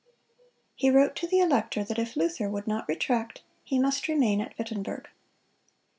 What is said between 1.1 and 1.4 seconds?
to the